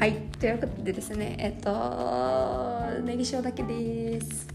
[0.00, 0.14] はい。
[0.38, 4.48] ということでですねえっとネギ塩だけです、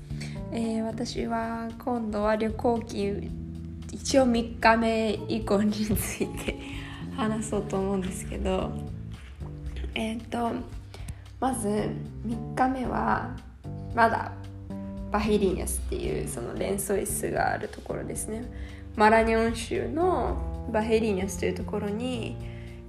[0.51, 3.29] えー私は今度は旅行記
[3.91, 6.55] 一応3日目以降について
[7.15, 8.71] 話そうと思うんですけど
[9.93, 10.49] えっと
[11.39, 11.67] まず
[12.25, 13.37] 3日目は
[13.93, 14.31] まだ
[15.11, 18.43] バヘリニャスっていうその連想室があるところですね。
[18.95, 22.35] マラニョン州のバヘリーニャスというところに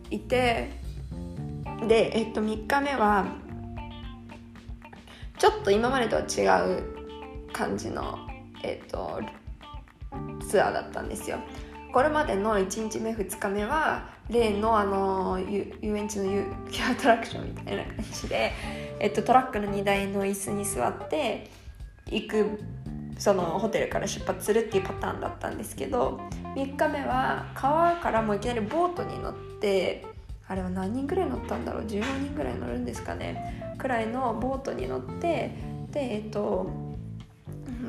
[0.08, 0.85] いて
[1.86, 3.26] で、えっと、3日目は
[5.38, 6.46] ちょっと今までとは違
[6.78, 6.82] う
[7.52, 8.18] 感じの、
[8.62, 9.20] えっと、
[10.48, 11.38] ツアーだったんですよ。
[11.92, 16.44] これまでの1日目2日目は例のあの遊遊園地の遊
[16.90, 18.52] アトラクションみたいな感じで、
[19.00, 21.50] えっと、トラックの荷台の椅子に座って
[22.10, 22.60] 行く
[23.18, 26.20] そのホテルから出発するっていうパターンだったんですけど
[26.54, 30.04] 3日目は川からもいきなりボートに乗って
[30.48, 33.74] あれは何人ぐらい乗ったんだろう？15人ぐらい乗るんですかね？
[33.78, 35.52] くらいのボートに乗って
[35.90, 36.70] でえっと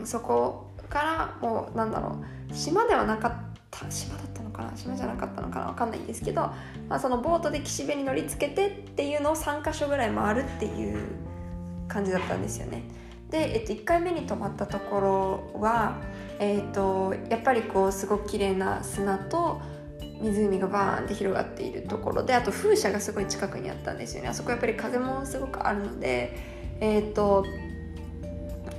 [0.04, 2.18] そこからもうなんだろ
[2.50, 2.54] う。
[2.54, 3.34] 島ではなかっ
[3.70, 4.76] た島だったのかな？
[4.76, 5.66] 島じゃなかったのかな？
[5.68, 10.98] 分かんないんですけど、まあ、そのボートで岸辺に乗りつけてっていうのを3か所ぐらい回るっていう
[11.88, 12.84] 感じだったんですよね。
[13.30, 15.02] で、えっと、1回目に泊まったとこ
[15.54, 15.98] ろは、
[16.40, 19.62] えっと、やっぱりこうすごく綺麗な砂と
[20.22, 24.30] 湖がバーンって広がっているところであと風車がすごい近くにあったんですよね。
[24.30, 26.38] あそこやっぱり風もすごくあるので
[26.80, 27.46] えっ、と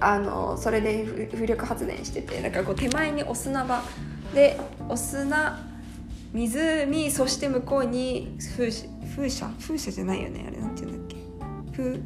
[0.00, 3.83] あのそれで風力発電しててだかこう手前にお砂場
[4.34, 5.59] でお砂
[6.33, 9.48] 湖そして向こうに風車風車？
[9.61, 10.44] 風車じゃないよね。
[10.47, 11.19] あれなんて言うんだっ
[11.72, 11.77] け？
[11.77, 12.00] 風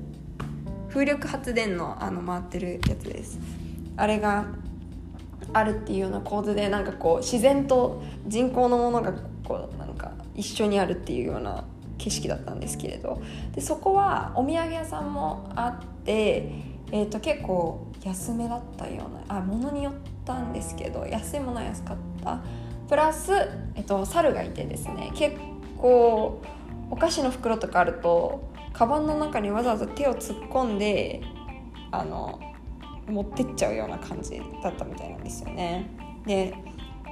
[0.88, 3.38] 風力発電のあの回ってるやつです。
[3.96, 4.46] あれが
[5.52, 9.12] あるっていうような構図でなんかこう自然と人工のものが
[9.44, 11.64] こうなんか一緒にあるっていうような
[11.98, 13.20] 景色だったんですけれど。
[13.54, 16.50] でそこはお土産屋さんもあって、
[16.90, 19.94] えー、と結構安めだったようなあ物によっ
[20.24, 22.40] たんですけど安いものは安かった。
[22.88, 23.32] プラス、
[23.74, 25.36] えっと猿がいてですね結
[25.78, 26.42] 構
[26.90, 31.22] お菓子の袋とかあるとカバンの中にわざわざ手を突っ込んで
[31.90, 32.38] あの
[33.08, 35.86] 持ってっちゃうような感じだったみたいなんですよね。
[36.26, 36.54] で、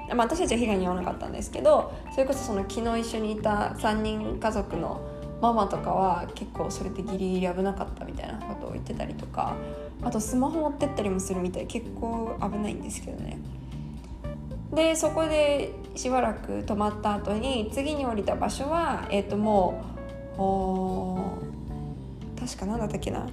[0.09, 5.01] まあ、私たちは被害に遭わなかったんですけどそれこそその昨日一緒にいた3人家族の
[5.41, 9.57] ママとかは結構それでギリギリ危なかったみたいなことを言ってたりとか
[10.03, 13.39] あとスマホ持ってったりもするみたい結構危ないんですけどね。
[14.73, 19.83] でそこでしばらく泊まった後に次に降りた場所は、えー、とも
[20.37, 20.41] う
[22.41, 23.29] 確か何だったっけな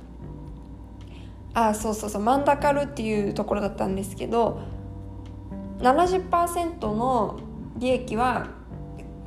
[1.58, 4.62] あそうそうそうマンダカルっていうところだったんですけど
[5.80, 7.40] 70%の
[7.78, 8.50] 利益は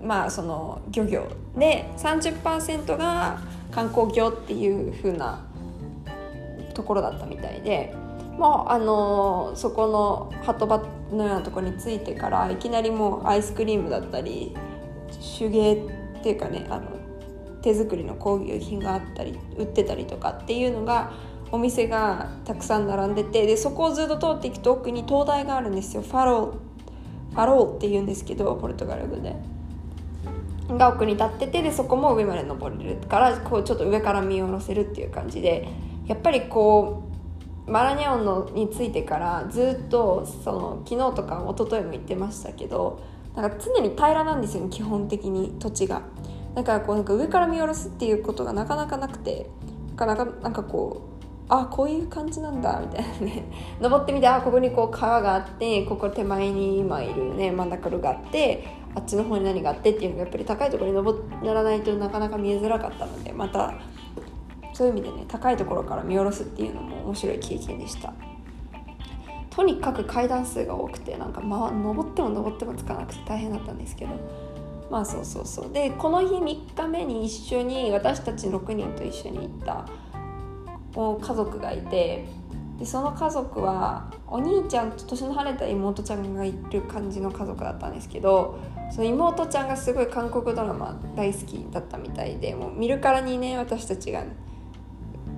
[0.01, 1.27] まあその漁業
[1.57, 3.41] で30%が
[3.73, 5.45] 観光業っていう風な
[6.73, 7.93] ところだったみたいで
[8.39, 10.79] もうあのそこの鳩場
[11.11, 14.57] のようなとこに着いてからいきなりもうアイスクリームだったり
[15.37, 16.93] 手芸っていうかねあの
[17.61, 21.13] 手作りの工芸品があったり売ってたりとかっていうのが
[21.53, 29.35] お店がたくさん並んでてでそこをずっと通っていくと奥に灯台があるんですよファローファローって言うんですけどポルトガル語で。
[30.77, 35.69] が奥に立っててでそこも上まで登れるからこうちょっと上から見下ろせるっていう感じで
[36.07, 37.03] やっぱりこ
[37.67, 43.01] うマラニャオンのについてからずっとその昨日とか一昨日も言ってましたけど
[43.35, 46.03] なんか常に平らなんですよね基本的に土地が
[46.55, 49.49] だからこうなんか上から見下ろすっていうことがなかなかなくて
[49.97, 51.20] なかなかなんかこう
[51.53, 53.45] あこういう感じなんだみたいなね。
[53.81, 63.75] 登ってみてあここにこう川があってここ手前に今いるね真ん中があってあっちの方に何があってっていうのがやっぱり高いところに登らないとなかなか見えづらかったのでまた
[64.73, 68.13] そういう意味でね高いところから見下ろすっていうのも面白い経験でした。
[69.51, 74.13] とにかく階段数が多くてなんか、まあ、登っても登ってもつかなくて大変だったんですけど。
[74.91, 75.73] まあそうそうそう。
[75.73, 79.87] でこの日3日目に一緒に私たち6人と一緒に行った
[80.95, 82.25] を家族がいて
[82.79, 88.59] でその家族はお兄ちゃんと年の離れた妹ちゃんがいる感じの家族だったんですけど
[88.91, 94.25] その妹ちゃんがすごい韓国ドラマ大好きだったみたいでもう見るからにね私たちが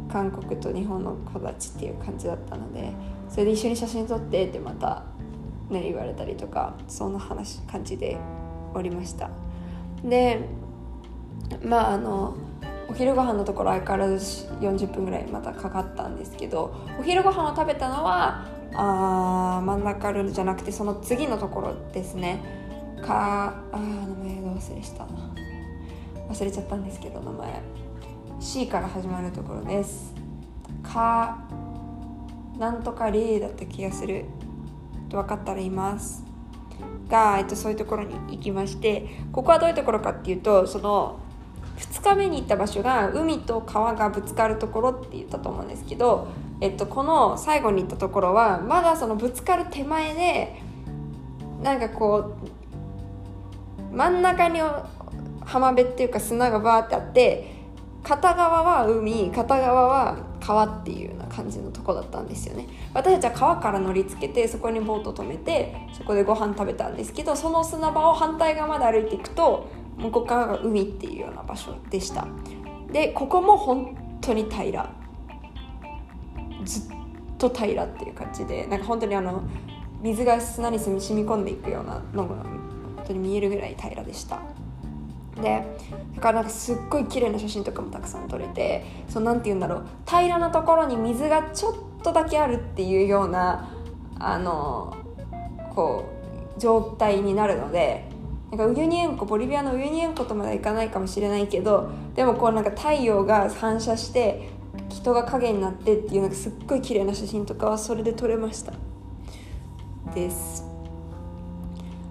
[0.08, 2.92] 韓国と日本の子たちっていう感じだったので
[3.28, 5.04] それで一緒に写真撮ってってまた、
[5.68, 8.18] ね、言われたりとかそんな話感じで
[8.74, 9.30] おりました。
[10.04, 10.40] で
[11.62, 12.36] まああの
[12.92, 22.42] お昼ご飯のところ相変わらず40分ぐらいまたかかったんですけどお昼ご飯を食べたのはあ真ん中ルじゃなくてその次のところですね。
[23.00, 25.06] かあー名前が忘れした
[26.28, 27.62] 忘れちゃったんですけど名前。
[28.40, 30.12] C から始まるところです。
[30.82, 31.38] か
[32.58, 34.26] なんとか例だった気がする。
[35.08, 36.26] と分かったら言います。
[37.08, 41.20] が、えっと、そういうところに行きましてここはどういうところかっていうとその
[41.82, 46.28] 2日目に行った場所が海と川がぶつかるところって言ったと思うんですけど、
[46.60, 50.62] えっと、この最後に行ったところはまだそのぶつかる手前で
[51.62, 52.34] なんかこ
[53.92, 54.60] う真ん中に
[55.44, 57.52] 浜辺っていうか砂がバーってあって
[58.02, 62.66] 片側は海片側は川っていうような感じのとこだったんですよね。
[62.92, 69.68] 私たちは川から乗りつけてそこにボート止めてそこでご飯食べたんですけどその砂場を反対側まで歩いていくと
[69.98, 72.26] 向こう側が海っていうような場所でした。
[72.92, 74.90] でここも本当に平ら。
[76.64, 76.92] ずっ
[77.38, 79.42] と平らっていう感じでなんか本当にあの
[80.00, 84.40] 水が砂に染み込んでいくようなのが本当に見えるぐらい平らでした。
[85.40, 85.66] で
[86.14, 89.86] だからなんかすっごい綺麗な写真とかもたくさん撮れてそうなんて言うんだろう。
[90.06, 93.70] 平らなところに水がちょっとだけあるっていうような
[94.20, 94.96] あの
[95.74, 96.04] こ
[96.56, 98.08] う状態になるので
[98.52, 104.50] なんかウユニ塩湖ボリビアのウユニ塩湖とまではいかないかもしれないけどでもこうなんか太陽が反射して
[104.90, 108.74] 人が影になってっていうなんかすっごい綺麗な写真とかはそれで撮れました。
[110.14, 110.66] です。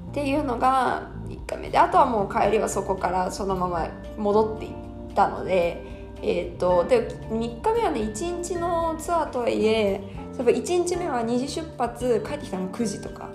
[0.09, 3.87] っていうのが1回目であとはもう帰りはそこからそのまま
[4.17, 4.71] 戻っていっ
[5.13, 5.91] たので
[6.23, 10.01] えーと、で3日目はね1日のツアーとはいえ
[10.37, 13.30] 1日目は2時出発帰ってきたの9時とか。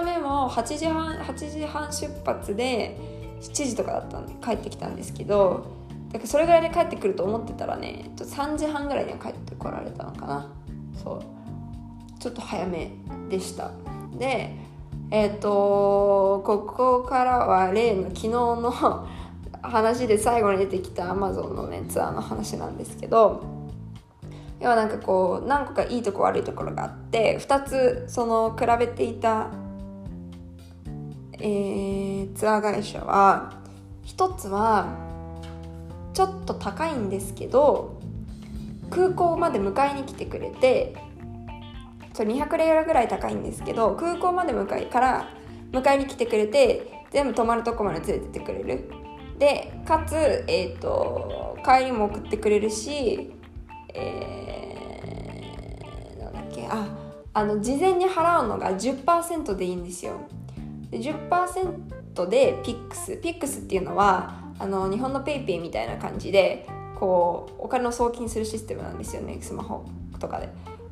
[0.00, 2.96] 日目も8時半8時半出発で
[3.40, 5.66] 7時とかだったんで帰ってきたんですけど
[6.12, 10.52] だからそれぐらいで帰ってくると思ってたらねちょ3時半ぐらいには帰ってこられたのかな。
[11.02, 11.22] そう。
[12.20, 12.92] ちょっと早め
[13.28, 13.72] でした。
[14.18, 14.54] で
[15.10, 18.72] えっ、ー、とここからは例の昨日の
[19.62, 23.42] 話で最後に出てきたアマゾンのねツアーの話なんですけど
[24.60, 29.48] 要はなんかこう何個かいいとこ悪いところがあって2つその比べていた、
[31.44, 33.52] えー、ツアー会社は
[34.06, 34.86] 1つは
[36.14, 38.00] ちょっと高いんですけど
[38.90, 40.94] 空港まで迎えに来てくれて
[42.14, 45.28] それ200レアルぐらい高いんですけど空港まで迎えから
[45.72, 48.88] 迎えに来てくれて全部泊まるとこまで連れてってくれる。
[49.38, 50.14] でかつ、
[50.46, 53.32] えーと、帰りも送ってくれるし、
[53.92, 56.86] えー、なんだっけあ
[57.34, 60.20] あの事前に払うのが10%でいいんですよ。
[60.92, 66.68] で10%で PIX。PIX っていうのはあの日本の PayPay みたいな感じで
[67.00, 69.38] こうお金を送金するシステムなんですよね。
[69.40, 69.86] スマホ
[70.20, 70.50] とかで。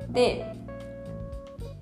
[0.08, 0.56] で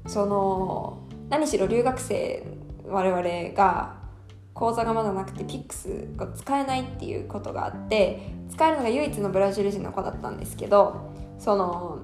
[0.06, 0.98] その
[1.30, 2.44] 何しろ留学生
[2.86, 3.96] 我々が
[4.52, 12.00] 口座がまだなくて PIX が使えないっていうことがあって使えるのが唯一のブラジル人の子だったんですけどその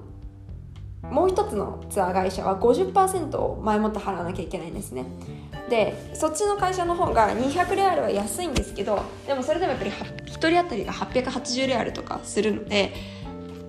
[1.11, 5.05] もう一つのツアー会社は50%を前もって払わなきゃいけないんですね。
[5.69, 12.93] でそっちの会社の方が200レアルは安いんですけどでもそれでもやっぱり1人当たりが880レアルとかするので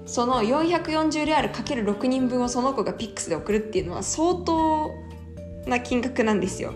[0.05, 4.91] その440レアルかける6人分をその子がピックスで送るっていうのは相当
[5.67, 6.73] な金額なんですよ。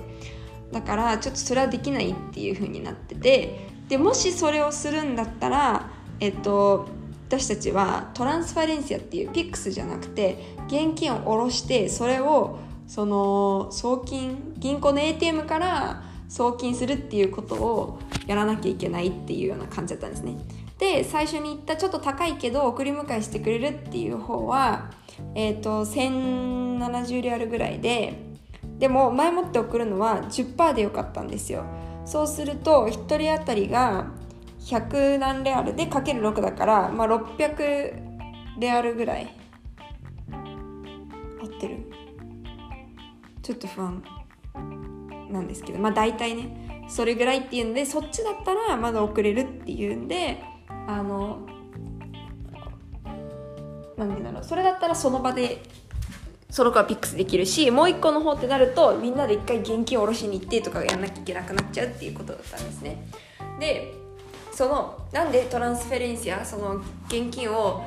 [0.73, 6.87] だからちょっとそれはできないっていう風になっててでもしそれをするんだったらえっと
[7.31, 12.59] 私たちはトランスファレンシアっていうピックスじゃなくて現金を下ろしてそれを
[12.89, 20.39] その送金銀行の ATM から送金するっていうことをやらなきゃいけないっていうような感じだったんですね。
[20.79, 24.91] で最初に言ったちょっと高いけど送り迎えしてくれるっていう方は、
[25.37, 28.25] えーと、1070リアルぐらいで
[28.81, 31.65] でも前もって送るのは10%でよかったんですよ。
[32.05, 34.19] そうすると1人当たりが
[34.61, 39.35] 100何レアルでかける6だから、まあ、600レアルぐらい。
[41.43, 41.91] 合ってる。
[43.43, 44.03] ちょっと不安
[45.31, 50.43] なんですけどまあ大体ねそれぐらいっていうんでそっちだったらまだ送れるっていうんで
[50.87, 51.47] あの
[53.97, 54.45] 何てだろう。
[54.45, 55.63] それだったらその場で
[56.51, 63.07] その子はピックスできるしもう一個の方ってなるとみんなで一回現金を下ろしに行ってとかやんなきゃいけなくなっちゃうっていうことだったんですね。
[63.61, 63.95] で
[64.61, 67.83] そのなんでトランスフェレンシアその現金を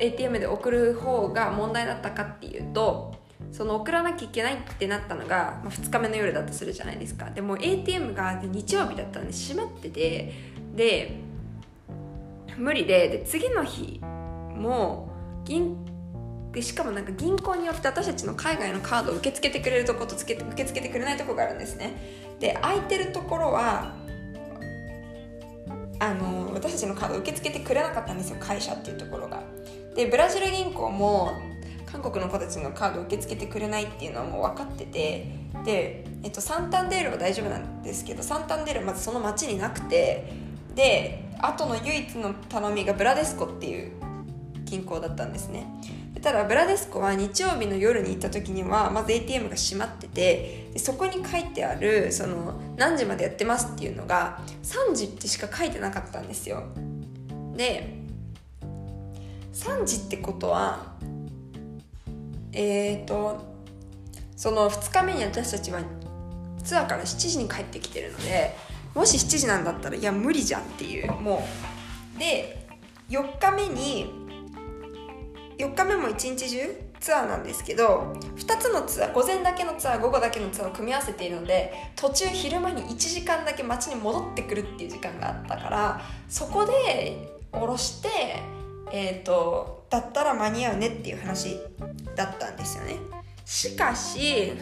[0.00, 3.14] ATM で送る方が問題だったかっていうと
[3.52, 7.30] その送らなきゃいけないってなったのが、まあ、2日目の夜だとするじゃないですか。
[7.30, 10.34] でも ATM が日曜日だったんで閉まってて
[10.74, 11.12] で
[12.56, 15.12] 無理でで次の日も
[15.44, 15.76] 銀
[16.50, 21.94] でしかもなんか銀行によって私たちの海外のカードを受け付けてくれるとこと受け付けてくれないとこがあるんですね。
[22.40, 23.99] で空いてるところは
[26.00, 29.42] あの私たちのカード受け付けてくれなかったんですよ会社っていうところが。
[29.94, 31.32] でブラジル銀行も
[31.84, 35.26] 韓国の子たちのカード受け付けてくれないっていうのはもう分かってて
[35.64, 40.32] で、えっと、サンタンデールは大丈夫なんですけどサンタンデールまずその町になくて
[40.74, 43.92] であとの唯一の頼みがブラデスコっていう
[44.64, 45.66] 銀行だったんですね。
[46.22, 56.64] ただブラデスコは日曜日の夜に行った時にはまず ATM が閉まっててでそこに書いてあるその何時までやってますっていうのが3時ってしか書いてなかったんですよ。
[57.56, 57.98] で
[59.54, 60.94] 3時ってことは
[62.52, 63.40] えっ、ー、と
[64.36, 65.80] その2日目に私たちは
[66.62, 68.54] ツアーから7時に帰ってきてるので
[68.94, 71.42] もし7時なんだったらいや無理じゃんっていうも
[72.16, 72.18] う。
[72.18, 72.68] で
[73.08, 74.19] 4日目に
[75.60, 76.58] 4日目も一日中
[77.00, 88.08] ツアーなんですけど2つのツアー午前だけのツアー午後だけのツアーを組み合わせているので途中昼間に1時間だけ街に戻ってくるっていう時間があったからそこで降ろして
[88.92, 91.60] えーと、だったら間に合うねっていう話
[92.16, 92.96] だったんですよね。
[93.44, 94.52] しかし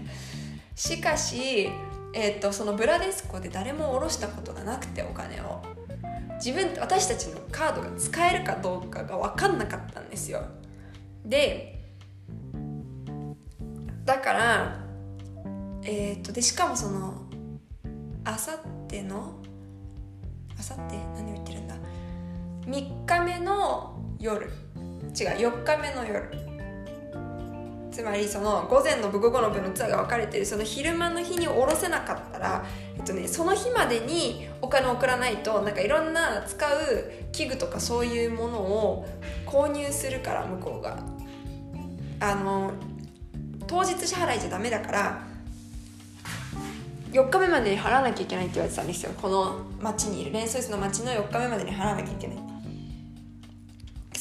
[0.76, 1.70] しかし、
[2.14, 5.71] えーとそのブラデスコで誰も下ろしたことがなくてお金を。
[6.44, 10.42] 自分私たちのカードが使えるかどうかが分かんなかったんですよ。
[11.24, 11.94] で
[14.04, 14.80] だから
[15.84, 17.14] えっ、とでしかもその
[18.24, 19.40] あさっての
[20.58, 20.96] あさって？
[21.14, 21.76] 何を言ってるんだ
[22.66, 24.46] ？3日目の夜。
[24.46, 24.52] 違う
[25.14, 26.51] 4日目の夜。
[27.92, 32.64] つまりその午前の部午後の部のツアーが分かれてるその昼間の日に下ろせなかったら、
[32.96, 39.06] えっとね、その日までにお金を送らないとなんかいろんな使う器具とかそういうものを
[39.46, 40.98] 購入するから向こうが。
[42.20, 42.72] あの
[43.66, 45.22] 当日支払いじゃダメだから
[47.10, 49.12] 4日目までに払わなきゃいけないって言われてたんですよ。
[49.20, 52.51] この町にいるレンソイスの町の4日目までに払わなきゃいけない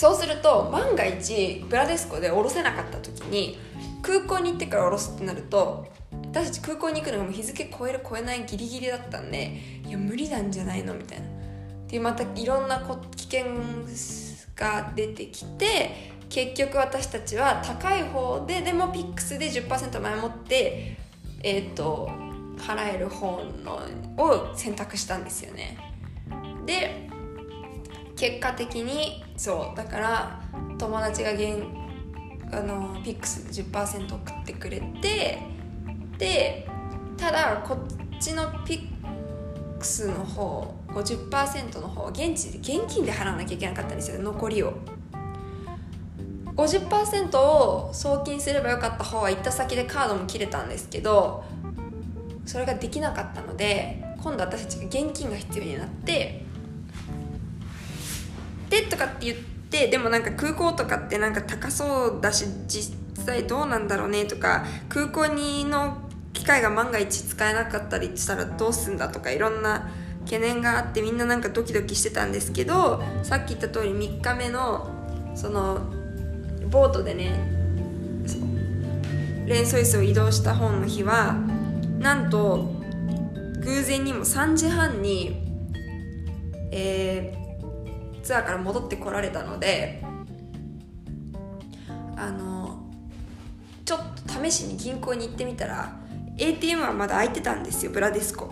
[0.02, 3.60] そうすると万が一ブラデスコで降ろせなかった時に
[4.02, 5.86] 空港に行ってから降ろすってなると
[6.32, 11.28] 私たち空港に行くのがもう日付超える超えないギリギリだったんでいや無理なんじゃないのみたいな。
[11.88, 12.80] でまたいろんな
[13.16, 13.46] 危険
[14.56, 15.92] が出てきて
[16.30, 20.98] 結局私たちは高い方ででも PIX で10%前もって
[21.44, 22.10] えっ、ー、と
[22.58, 23.82] 払える方の
[24.18, 25.78] を選択したんですよね。
[26.66, 27.11] で
[28.22, 30.40] 結果的にそうだから
[30.78, 31.64] 友達が現
[32.52, 35.40] あの PIX で10%送ってくれて
[36.20, 36.68] で
[37.18, 44.74] ただこっちの PIX の方50%の方現地で現金で払わなきゃいけなかったんですよ残りを。
[46.56, 51.44] 50%を送金すればよかった方は行った先でカードも切れたんですけど
[52.46, 56.51] それができなかったので今度私たちが現金が必要になって
[58.80, 59.38] ってとかって言っ
[59.70, 65.98] てでもなんか空港とかってなんか高そうだし実際どうなんだろうねとか空港にの
[66.32, 69.92] 機械が万が一使えなかったりしたらどうすんだとかいろんな
[70.24, 74.90] 懸念があってみんななんかドキドキしてたんですけどさっき言った通り3日目の
[75.36, 75.82] その
[76.70, 77.52] ボートでね
[79.46, 81.36] レンソイスを移動した本の日は
[82.00, 82.72] なんと
[83.60, 85.44] 偶然にも3時半に、
[86.72, 87.36] え
[88.22, 90.04] ツアーから戻ってこられたので
[92.16, 92.90] あの
[93.86, 96.00] ちょっと試しに銀行に行ってみたら
[96.38, 98.50] ATM はまだ開いてたんですよブラディスコ。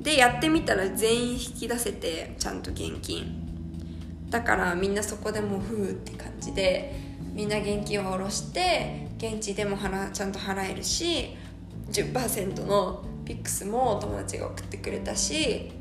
[0.00, 3.40] でやってみたら全員引き出せてちゃんと現金。
[4.30, 6.94] だからみんなそこでもうふうって感じで
[7.32, 11.36] みんな現金を下ろして現地でも払ちゃんと払えるし
[11.90, 15.72] 10%のピックスも友達が送ってくれたし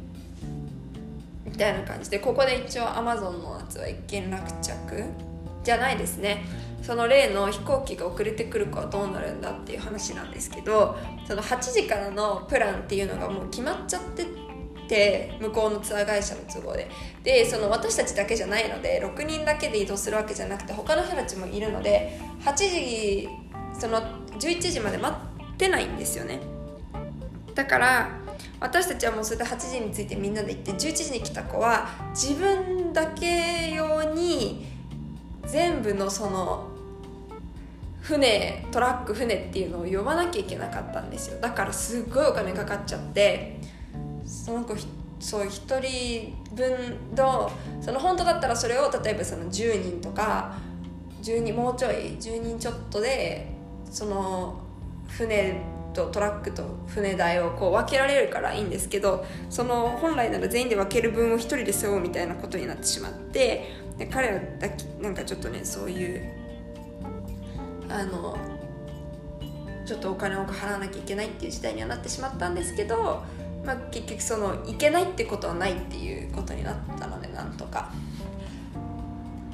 [1.53, 4.74] みたいな感じでここで一応 Amazon のやつは一件落着。
[5.63, 6.43] じゃないですね。
[6.81, 14.25] その例の飛行機が遅れてくるかはどうなるんだっていう話なんですけどその8時からのプランっていうのがもう決まっちゃって
[14.89, 16.89] て向こうのツアー会社の都合で。
[17.24, 23.29] でその私たちだけじゃないので6人だけで移動するわけじゃなくて他の人たちもいるので8時
[23.79, 24.01] その
[24.38, 25.15] 11時まで待
[25.53, 26.41] ってないんですよね。
[27.55, 28.22] だから
[28.63, 34.65] 私たちはもうそれで8時に着いてみんなで行って11時に来た子は自分だけ用に
[35.46, 36.70] 全部のその
[38.00, 41.41] 船トラック船っていうのを呼ばなきゃいけなかったんですよ。
[41.41, 43.60] だからすっごいお金かかっちゃって
[44.25, 44.75] その子
[45.20, 47.51] そう1人分の
[47.82, 50.55] その本当だったらそれを例えばその10人とか
[51.22, 53.53] 10人もうちょい10人ちょっとで
[53.91, 54.62] その
[55.10, 64.67] 船とトラックと船代をこう分けられるからいいんですけどその本来なら全員で分ける分を1人で背負うみたいなことになってしまってで彼はだ
[65.01, 66.23] なんかちょっとねそういう
[67.89, 68.38] あの
[69.85, 73.21] ちょっとお金を払わなきゃいけないっていう事態にはなってしまったんですけど、
[73.65, 77.91] まあ、結局そのいけないってことはないっていうことになったのでなんとか。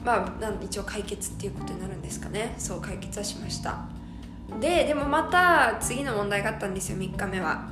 [0.05, 3.85] まあ、一応解決っていうことになるんですかねそう解決はしました
[4.59, 7.69] ででもまた次の問題があったんですよ3日目は。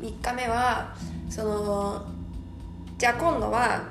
[0.00, 0.94] 3日目は
[1.28, 2.06] その
[2.98, 3.82] じゃあ今度は、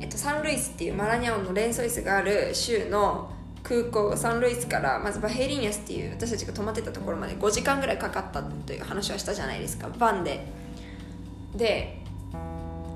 [0.00, 3.30] えっと、サンルイスっていうマラニャオンのレンソイスがある州の
[3.62, 10.46] 空港サンルイスからまずバヘリニャスっていう私たちが泊まってたところまで5時間ぐらいかかったという話はしたじゃないですかバンで。
[11.54, 11.98] で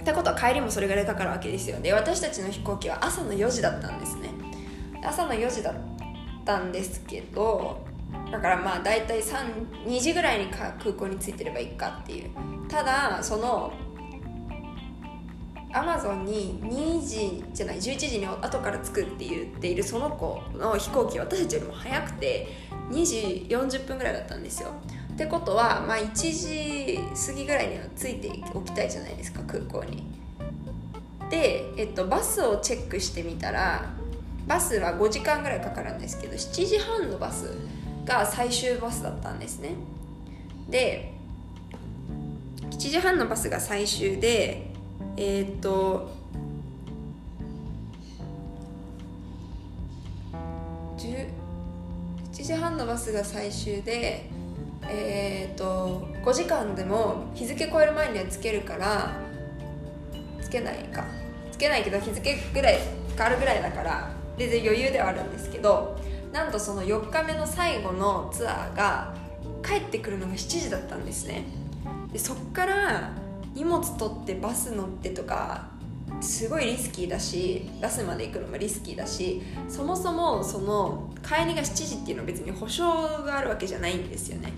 [0.00, 1.80] ってことは帰りもそれぐらいかかるわけですよ。
[1.80, 4.30] で私たちの飛行機は朝の4時だったんですね。
[5.02, 5.95] 朝の4時だった
[6.46, 7.84] たんですけど
[8.30, 12.30] だからまあ大体2時ぐらいに空港に着いてればいいかっていう。
[12.68, 13.72] ただその
[15.72, 22.48] アマゾンに2時じゃない11時に後から着くって言っているその子の飛行機私たちよりも早くて
[22.90, 24.70] 2時40分ぐらいだったんですよ。
[25.12, 30.04] ってことは、まあ、1時過ぎぐらいには着いておきたいじゃないですか空港に。
[31.30, 33.90] で、えっと、バスをチェックしてみたら
[34.46, 37.50] バスは5時間ぐらいかかるんですけど7時半のバス
[38.04, 39.70] が最終バスだったんですね。
[40.68, 41.12] で
[42.70, 44.70] 7時半のバスが最終で
[45.16, 46.10] えー、っと
[50.98, 51.28] 7
[52.30, 54.28] 時半のバスが最終で
[54.88, 59.12] えー、っと5時間でも日付超える前にはつけるから
[60.40, 61.04] つけないか。
[61.56, 62.78] つけないけど日付ぐらい
[63.16, 65.98] 変わるぐらいだから全然余裕ではあるんですけど
[66.32, 69.14] なんとその4日目の最後のツアーが
[69.64, 71.44] 帰ってくるのが7時だったんですね。
[72.12, 73.10] でそっから
[73.54, 75.68] 荷物取ってバス乗ってとか
[76.20, 82.84] すごいリスキーだしバスまで行くのもリスキーだしそもそもその帰りが7時っていうのは別に保証
[83.24, 84.52] があるわけじゃないんですよね。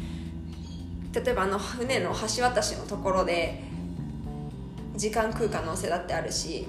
[1.12, 3.62] 例えばあの船の橋渡しのところで
[4.96, 6.66] 時間食う可能性だってあるし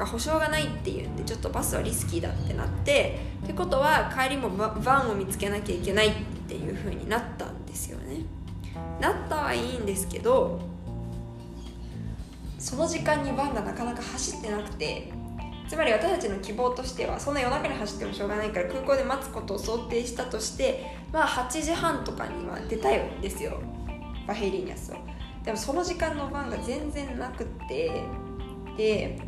[0.00, 6.12] が保証がないっていうんでちょっとバスはリスキーだってなってってことは帰りもバンを見つけなきゃいけないっ
[6.48, 8.24] ていう風になったんですよね。
[8.98, 10.60] なったはいいんですけど
[12.58, 15.12] その時間にバンがなかなか走ってなくて
[15.68, 23.60] つまり私たちの希望としてはそんな夜中に走ってもしょうがないから空港で待つことを想定したとしてまあ8時半とかには出たいんですよ。
[24.26, 24.96] バヘリーニャスを
[25.44, 28.02] でもその時間の番が全然なくて
[28.76, 29.18] で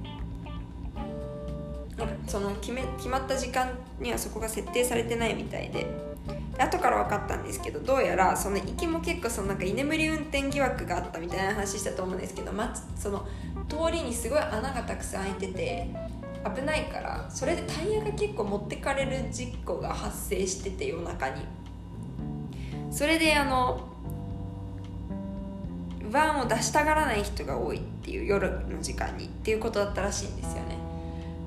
[2.07, 5.87] なんかその決め決まった時間にはそこが設定されてないみたいで。
[6.57, 13.27] で後から分かったんですけどどうやらその行きも結構そのなんか居眠り運転疑惑があったみたいな話したと思うんですけど、ま、その
[13.69, 15.91] 通りにすごい穴がたくさん開いてて
[16.55, 21.43] 危ないからそれでタイヤが結構持ってかれる事故が発生してて夜中に。
[22.91, 23.89] それであの
[26.13, 30.82] バンを出したがらない人が多いっていう夜の時間にっていうことだったらしいんですよね。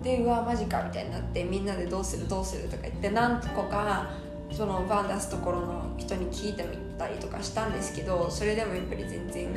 [0.06, 4.12] でうわマジかみたいになってみんなでどうするどうするとか言って何個か
[4.52, 9.52] そのバン出すところの人に聞いてみたりとかしたんですけどそれでもやっぱり全然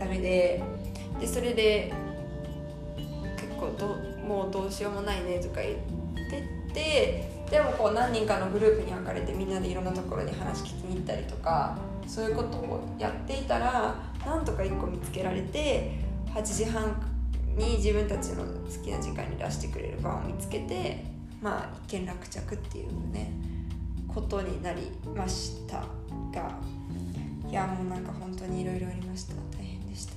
[0.00, 0.60] ダメで
[1.20, 1.92] でそれで
[3.36, 5.74] 結構どもうどうしようもないねとか言っ
[6.28, 13.94] てってでもこう何人かのグループに分かれてみんなでいろんなところに話聞きに行ったりとかそういうことをやっていたら
[14.26, 15.92] なんとか1個見つけられて
[16.34, 17.11] 8時半
[17.56, 21.04] に自分たちの好きな時間に出してくれる番を見つけて
[21.40, 23.32] まあ一件落着っていうね
[24.08, 25.84] ことになりました
[26.32, 26.58] が
[27.48, 29.34] いやもうなんか本当にいろいろありました。
[29.56, 30.12] 大変でした。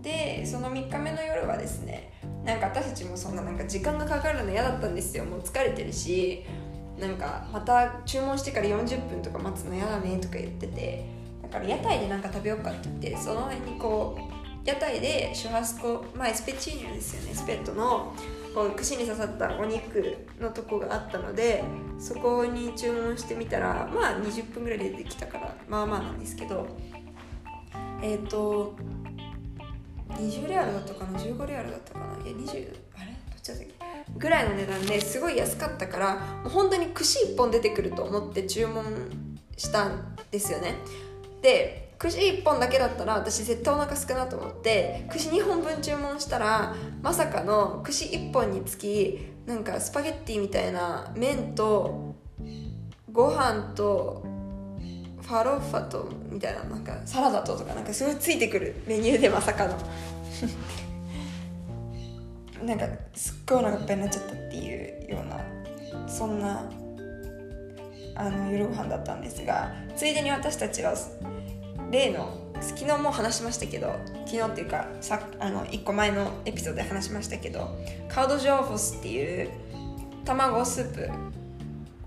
[0.00, 2.12] でその3日目の夜はですね
[2.44, 5.24] なんか私たちもそんななんか時間がかかるの嫌だったんですよ。
[5.24, 6.44] もう疲れてるし
[7.00, 11.04] なんかまた注文してから40分とか待つの嫌だねとか言ってて
[11.42, 14.31] だから屋台でなんか食べようかって言ってその辺にこう
[14.64, 17.34] 屋台でシュハスコ、まあ、エスペチーニョですよね。
[17.34, 18.14] スペットの
[18.54, 21.64] こう串に刺さったお肉のとこがあったので
[21.98, 26.66] そこに注文してみたらまあ20分ぐらいで出てきたからまあまあなんですけど
[28.02, 28.74] えっ、ー、と
[30.10, 32.28] 20レアルだったかな？15レアルだったかな？
[32.28, 32.56] いや20あれ？
[32.60, 34.18] どっちだったっけ？
[34.18, 38.84] ぐらいの値段ですごい安かったからもう本当に串1本出てくると思って注文
[39.56, 40.74] したんですよね。
[41.40, 52.16] で串1本だけだったら私絶対お腹すくなと思って串2本分注文したらまさかの串1本につきなんかスパゲッティみたいな麺と
[53.12, 54.24] ご飯と
[55.20, 59.78] ファロッファとみたいななんかサラダととかなんかすごいついてくるメニューでまさかの。
[62.66, 65.40] なんかすっごいお腹いっぱいになっちゃったっていうような
[66.08, 66.68] そんな
[68.14, 70.94] あの夜ご飯だったんですがついでに私たちは
[71.92, 77.76] 例の昨日も話しましたけど昨日っていうかさあの1個前のエピソードで話しましたけど
[78.08, 79.50] カードジョーフォスっていう
[80.24, 81.10] 卵スープ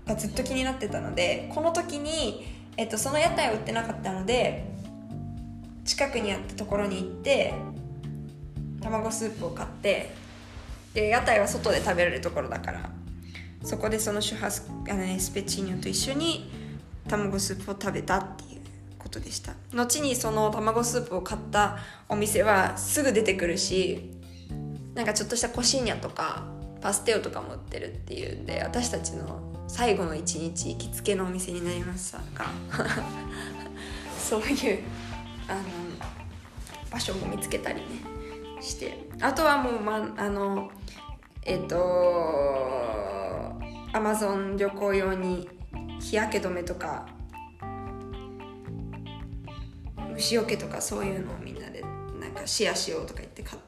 [0.06, 2.46] がずっと気になってたのでこの時に、
[2.76, 4.64] えっと、その屋台は売ってなかったので
[5.84, 7.54] 近くにあったところに行って
[8.80, 10.10] 卵スープを買って
[10.94, 12.90] で屋台は外で食べれるところだから
[13.62, 16.50] そこでそのシュハスあの、ね、スペチーニョと一緒に
[17.08, 18.55] 卵スープを食べたっていう。
[19.16, 19.54] ことでした。
[19.74, 24.12] 後にその卵スープを買ったお店はすぐ出てくるし
[24.94, 26.44] なんかちょっとしたコシーニャとか
[26.80, 32.46] パステオとかも売ってるっていうんで私たちの最後の一日行きつけのお店になりましたが
[34.18, 34.82] そういう
[35.48, 35.60] あの
[36.90, 37.86] 場所も見つけたりね
[38.60, 39.06] して。
[39.20, 40.70] あとはもう、まあの
[41.42, 41.76] えっ、ー、と
[43.92, 45.48] アマゾン旅行用に
[46.00, 47.06] 日焼け止めとか
[50.16, 51.82] 虫除けとかそういうのをみんなで
[52.18, 53.62] なんかシェアしようとか言って買っ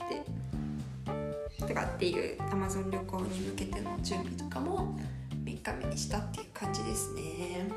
[1.59, 4.99] てとかっていうアマゾン旅行に向けての準備とかも
[5.45, 7.69] 3日目にしたっていう感じですね。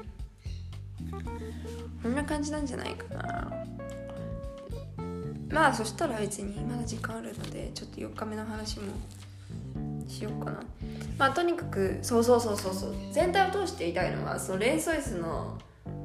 [2.01, 3.51] こんな感じなんじゃないかな。
[5.49, 8.85] まあそしたら別にまだ時間あるのでちょっと4日目の話も
[10.07, 10.63] しようかな。
[11.17, 12.95] まあとにかくそうそうそうそうそう。
[13.11, 15.57] 全体を通して言いたいのはそのレンソイスの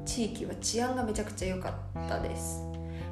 [0.07, 2.63] 地域は治安がめちゃくちゃ良かったです、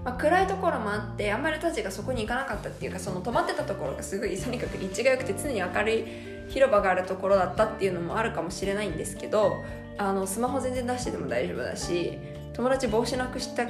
[0.03, 6.05] まあ、暗いところもあってあんまりたちがそこに行かなかったっていうかその泊まってたところがすごいとにかく立地が良くて常に明るい
[6.47, 9.63] 広場があるところだったっていうのもあるかもしれないんですけど
[9.97, 12.17] あのスマホ全然出してても大丈夫だし
[12.53, 13.65] 友達帽子なくした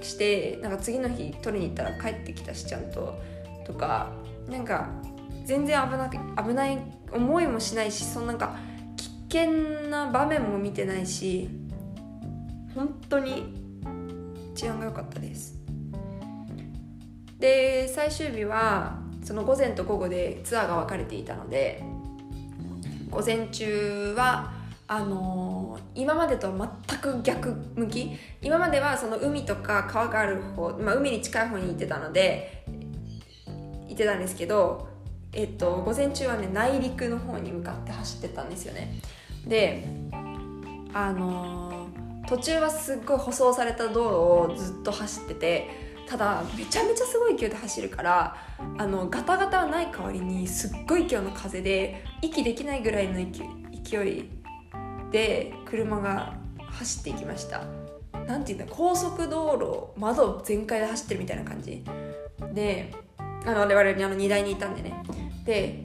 [0.00, 3.18] してなんか次の日取りに行ったら帰ってきたしちゃんと
[3.66, 4.10] とか
[4.48, 4.88] なんか
[5.44, 6.16] 全然危なく
[6.48, 6.78] 危ない
[7.12, 8.56] 思いもしないしそのなんか
[9.30, 9.52] 危険
[9.88, 11.48] な場面も見てないし
[12.74, 13.54] 本当に
[14.54, 15.54] 治安が良かったです。
[17.38, 21.82] で最終日はその午前と午後でツアーが分かれていたので
[23.10, 24.52] 午前中は
[24.86, 32.64] あのー、今までとは全く逆向き今まではその海とか川がある方、まあ、海に近い方に行ってたので
[33.88, 34.88] 行ってたんですけど、
[35.32, 39.00] えっと、午前中はね内陸の方に向かって走ってたんですよね。
[39.46, 39.86] で
[40.92, 41.83] あのー
[42.28, 45.70] 途中はすっごい舗装された道路をずっと走ってて
[46.06, 48.36] ただめちゃめちゃすごい勢いで走るから
[48.78, 54.30] あのガタガタはない代わりにすっごい勢いの風で息できないぐらいの勢い
[55.10, 57.62] で車が走っていきました。
[58.26, 59.52] なんていうんだ高速道
[59.96, 61.84] 路窓全開で走ってるみたいな感じ。
[62.52, 64.94] であの我々にあの荷台にいたんでね。
[65.44, 65.84] で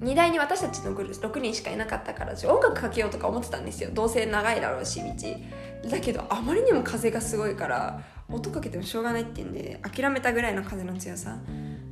[0.00, 3.90] 荷台に私たちのグループ6人しかいなかったから音楽かけようとか思ってたんですよ。
[3.92, 5.90] どうせ長いだろうし道。
[5.90, 11.36] だけどあまりにも風がすごいから音かけてもしょうがないっていうんで諦めたぐらいの風の強さ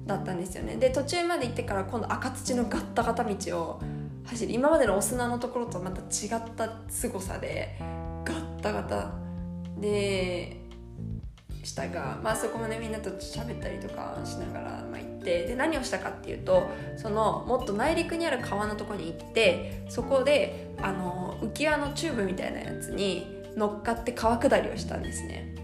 [0.07, 0.77] だったんですよね。
[0.77, 3.81] で途中まで行ってから今度赤土のガッタガタ道を
[4.25, 7.77] 走り今までのお砂のところとまた違った凄さで
[8.25, 9.13] ガッタガタ。
[9.79, 10.68] で
[11.63, 25.55] したが、まあ、そこもねみんなと喋ったりとかしながら、まあ、行ってで何をしたかっていうとそのもっと内陸にある川のとこに行ってそこであの浮き輪のチューブみたいなやつに乗っかって川下りをしたんですね。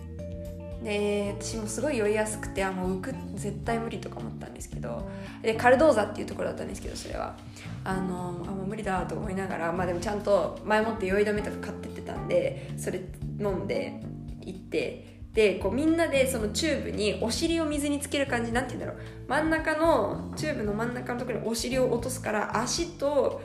[0.83, 5.09] で私もすごい酔いやすくてあもう浮く絶対無理とか思ったんですけど
[5.41, 7.37] でカルドーザっていうところだったんですけどそれは。
[7.85, 13.03] あのあもう無理だと思いながらまあでもちゃんと前もって酔い止めとか買ってってたんでそれ
[13.39, 14.01] 飲んで
[14.41, 19.29] 行ってでこうみんなでそのチューブにお尻を水につける感じなんて言うんだろう。
[19.29, 23.43] 真ん中のチューブの真ん中のところにお尻を落とすから足と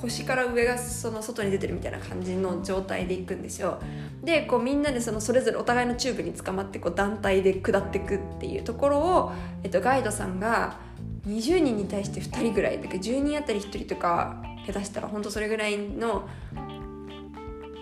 [0.00, 3.78] 腰から上がその外に出てるみたいな感じの状態でいくんですよ。
[4.24, 9.32] でこうみんなでそのそれぞれお互いのチューブに捕まってこう団体で下っていくっていうところを、
[9.62, 10.78] えっと、ガイドさんが
[11.26, 16.26] 20人に対して2人ぐらいだから10人あたり1人とか下手したら本当それぐらいの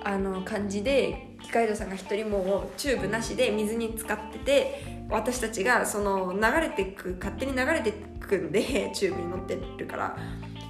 [0.02, 10.16] あの感じでガイドさんが一人もチューブなしで水に浸かってて私たちがその流れてく勝手に流れてくんでチューブに乗ってるから。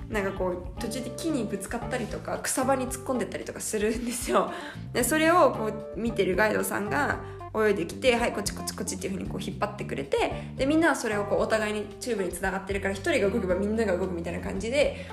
[0.08, 4.50] なんかこう途中で木にぶつかったりとか草場に突っ込んでったりとかするんですよ。
[4.94, 7.20] でそれをこう見てるガイドさんが
[7.54, 15.06] 泳いできてはいこっちこっちこっちっていうふうにこう引っ張ってくれてでみんなはそれをこうお互いにチューブにつながってるから1人が動けばみんなが動くみたいな感じで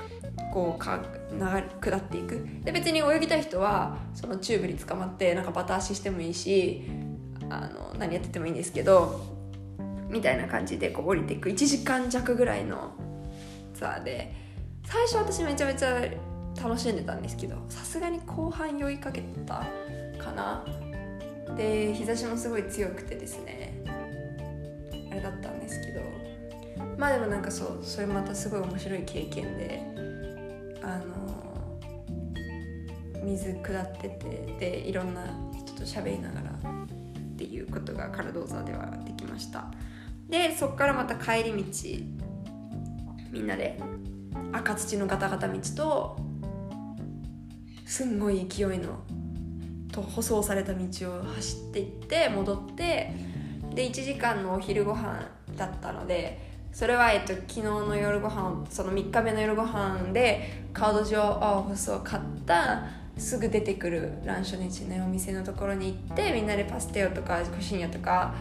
[0.52, 1.38] こう川
[1.80, 2.46] 下っていく。
[2.64, 6.84] で別に泳ぎたい人はそのチューブに捕まってなんかバタ足してもいいし
[7.48, 9.20] あの何やっててもいいんですけど
[10.08, 11.48] みたいな感じでこう降りていく。
[11.48, 12.92] 1時間弱ぐらいの
[13.74, 14.32] ツアーで。
[14.84, 16.00] 最初私めちゃめちゃ
[16.62, 19.66] 楽しんでたんですけどさすがに後半酔いかけた
[20.18, 20.64] かな。
[21.56, 23.82] で日差しもすごい強くてですね
[25.10, 26.00] あれだったんですけど。
[26.96, 29.95] まあでもなんかそうそれまたすごい面白い経験で。
[30.86, 31.80] あの
[33.24, 35.22] 水下っててでいろんな
[35.52, 39.66] 人と喋りながらっていうことがカルドーザではできました。
[40.28, 41.64] でそこからまた帰り道
[43.32, 43.80] みんなで
[44.52, 46.16] 赤土のガタガタ道と
[47.84, 49.04] すんごい勢いの
[49.92, 50.84] と舗装された道
[51.18, 53.12] を走っていって戻って
[53.74, 62.84] で1時間のお昼ご飯だったのでそれは、えっと、昨日の夜ご飯その3日目の夜ご飯でカード上オフスを買った
[63.16, 68.34] すぐ出てくるランショネチのお店のところに行ってみんなでパステオとかコシンヤとか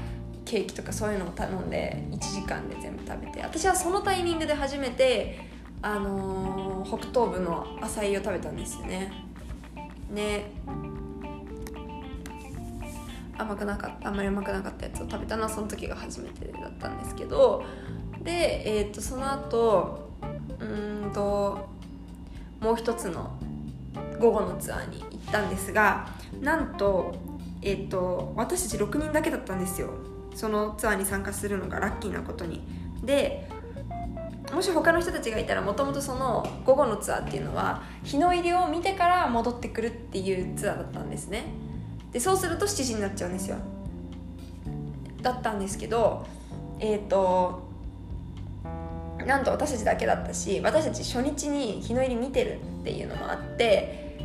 [0.44, 3.42] ケーキとかそういうのを頼んで1時間で全部食べて。
[3.42, 5.40] 私はそのタイミングで初めて、
[5.82, 9.14] あのー、北東部のアサイを食べたんですよね。
[10.12, 10.52] ね
[13.38, 17.64] 甘くなかったあんまり甘くなかったやつを食べたのはその時が初めてだったんですけど
[18.26, 20.10] で、えーと、その後
[20.60, 20.66] う
[21.08, 21.70] んと
[22.60, 23.38] もう一つの
[24.20, 26.10] 午後のツアーに行ったんですが
[26.42, 27.16] なんと,、
[27.62, 29.92] えーと、私たち6人だけだったんですよ。
[30.34, 32.62] そのツアーに参加するのがラッキーなことに。
[33.04, 33.48] で
[34.54, 41.46] もし他の人たちがいたらもともとその午後のツアーっていうのは日の入りを見てから戻ってくるっていうツアーだったんですね。
[42.12, 43.58] でそうすると7時になっちゃうんですよ。
[45.22, 46.26] だったんですけど
[46.80, 47.65] えっ、ー、と
[49.26, 54.18] なんと私たちだけだったし私たち初日に日の入り見てるっていうのもあって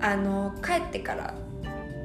[0.00, 1.34] あの帰ってから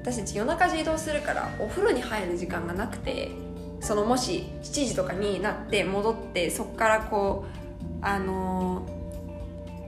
[0.01, 3.31] 私たち夜中中移動するからお風呂に入る時間がなくて
[3.79, 7.45] そのもし7時とかになって戻ってそっからこ
[8.01, 8.87] うあの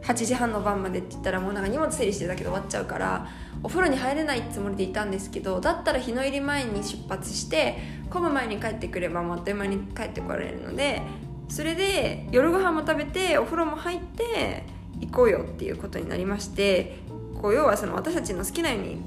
[0.03, 3.27] 8時半の晩までって言ったらもうなんか荷物整理してたけど終わっちゃうから
[3.61, 7.77] お風呂に入れないつもりでいたんですけどだったら日の入り前に出発して
[8.09, 11.01] 混む前に帰ってくればあっという間に帰ってこられるので
[11.49, 14.63] それで夜ご飯も食べてお風呂も入って
[14.99, 16.99] 行こうよっていうことになりまして
[17.41, 18.97] こう要はその私たちの好きなように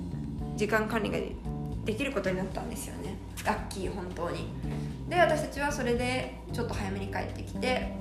[0.57, 1.19] 時間管理が
[1.85, 3.17] できることになったんですよね。
[3.45, 4.49] ラッキー本当に。
[5.09, 7.95] で私たちはそれでちょっと早めに帰ってきて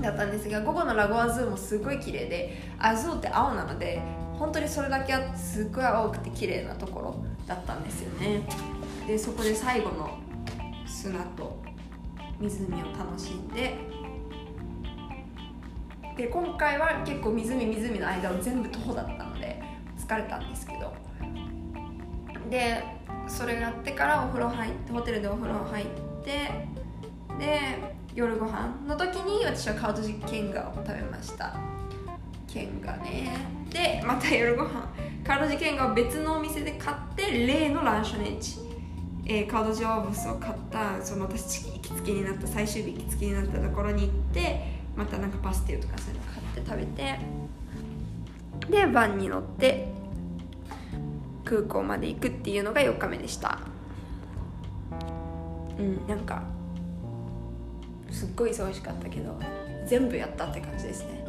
[0.00, 4.02] だったんですが午後のラゴアズーもすごい綺麗でアズーって青なので
[4.38, 8.42] 本当にそれだけはすっごい青くて綺麗なところだったんですよね。
[9.06, 10.18] でそこで最後の
[10.86, 11.60] 砂と
[12.40, 13.76] 湖を楽しんで。
[16.16, 19.62] で今回は結構湖湖の間を全部徒歩だったので
[19.96, 20.92] 疲れたんですけど。
[22.50, 22.82] で
[23.26, 25.86] それやってからお風呂入ってホテルでお風呂入っ
[26.24, 26.50] て
[27.38, 31.54] で夜ご飯の時に私はカードジケンガを食べました。
[32.46, 33.36] ケンガね。
[33.70, 34.88] でまた夜ご飯。
[35.24, 38.68] カードジケンガを別のお店で買って例のランショネッチ
[39.30, 47.18] えー、カードジョーブスを買ったその私行きになった最終日行きつけになったところに行ってまたなんかパスティルとかそういうの買って食べて
[48.84, 49.88] でバンに乗って
[51.44, 53.58] 空港まで行くっていうのが4日目でした。
[55.78, 56.42] うんなんか
[58.10, 59.38] すっごい忙しかったけど
[59.86, 61.24] 全部やったって感じですね。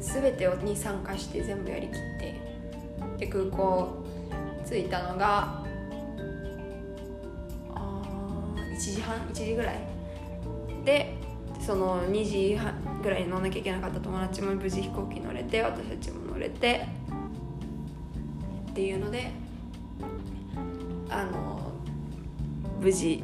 [0.00, 2.40] 全てに参加して全部やりきって
[3.18, 4.04] で空港
[4.68, 5.59] 着いたのが
[8.80, 9.80] 時半1時ぐらい。
[10.84, 11.14] で
[11.60, 16.86] その2時半ぐらいに乗んなきゃいけなかった友達も無事飛行機乗れて私たちも乗れて
[18.70, 19.30] っていうので
[21.10, 21.72] あの
[22.80, 23.22] 無事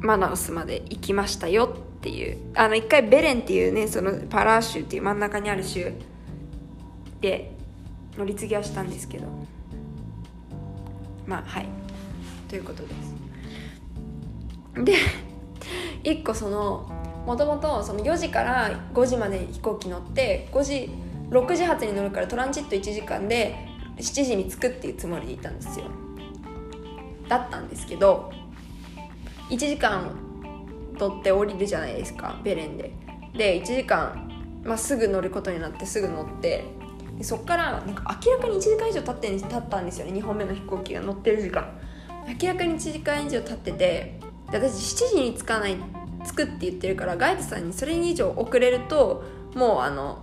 [0.00, 2.38] マナウスまで行きましたよっていう。
[2.54, 5.92] あの一回ベレンっていうねそのパラー州っていう真ん中にある州
[7.20, 7.52] で
[8.16, 9.26] 乗り継ぎはしたんですけど。
[11.26, 11.68] まあはい。
[12.48, 13.17] ということです。
[14.84, 14.94] で
[16.04, 16.88] 1個その
[17.26, 20.90] もともとその4時から5時まで飛行機乗って5時
[21.30, 25.86] 6時発に乗るからトランジット1時間で7時に着くっていうつもりでいたんですよ。
[27.28, 28.32] だったんですけど
[29.50, 30.16] 1時間
[30.98, 32.92] 取って降りるじゃないですかベレンで。
[33.36, 36.64] で1時間、まあ、すぐ乗ることになってすぐ乗って
[37.18, 41.78] でそっからなんか明らかに1時間以上経って経ったんですよね2本目の飛行機が乗ってる時間。
[42.40, 45.76] 明らかに1時間以上経っててで私7時に着かない
[46.24, 50.22] 着くって言ってるからガイドさんにそれ以上遅れるともうあの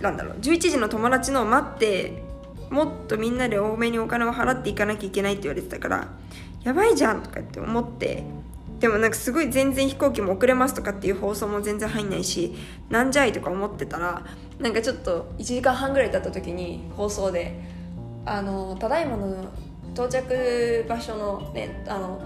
[0.00, 2.22] なんだろう11時の友達のを待って
[2.70, 6.08] もっとみんなで多めにお金を払っていかなきゃいけないって言われてたから
[6.64, 8.24] やばいじゃんとかって思って
[8.80, 12.54] でもなんかすごい全然飛行機も遅れますとかっていう放送も全然入んないし
[12.90, 14.24] なんじゃいとか思ってたら
[14.60, 17.60] なんかちょっと1時間半ぐらい経った時に放送で
[18.24, 19.50] あのただいまの
[19.94, 22.22] 到着場所の,、ね、あの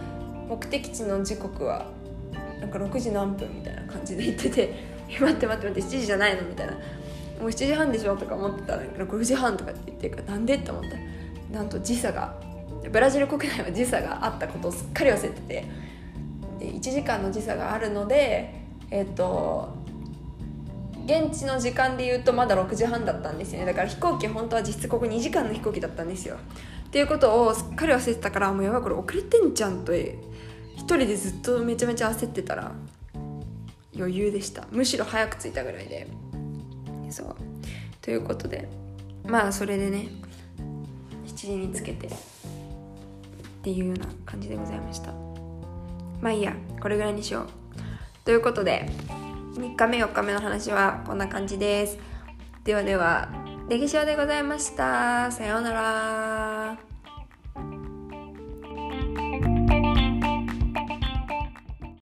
[0.53, 1.87] 目的地の時刻は
[2.61, 4.75] なんか6時何分みたいな感じで言ってて
[5.19, 6.73] 「待って待って待って7時じゃないの?」みたいな
[7.41, 10.97] 「もう7時半でしょ?」とか思ってたら6時半とかって言ってるからなんでって思ったら
[11.53, 12.35] なんと時差が
[12.91, 15.65] ブラジル国内は時差があったことをすっかり忘れてて
[16.59, 18.61] で1時間の時差があるので
[18.91, 19.71] えっ、と
[21.07, 26.37] 現地の時間で言うとまだ6時半だったんですよねだから飛行機本当は実質ここ2時間の飛行機だったんですよ
[26.87, 29.93] っていうことをすっかり忘れてたからもうやばいこれ遅れてんじゃんと
[30.83, 32.73] 一人でずっとめちゃめちゃ焦ってたら
[33.97, 34.67] 余裕でした。
[34.73, 36.09] むしろ早く着いたぐらいで。
[37.09, 37.37] そう。
[38.01, 38.69] ということで
[39.25, 40.09] まあそれでね
[41.25, 42.11] 7時につけてっ
[43.63, 45.13] ていうような感じでございました。
[46.21, 47.47] まあいいやこれぐらいにしよう。
[48.25, 48.91] ということで
[49.55, 51.97] 3日目4日目の話はこんな感じです。
[52.65, 53.29] ではでは
[53.69, 55.31] 歴史でございました。
[55.31, 56.92] さようなら。